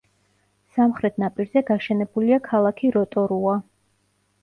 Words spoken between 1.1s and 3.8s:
ნაპირზე გაშენებულია ქალაქი როტორუა.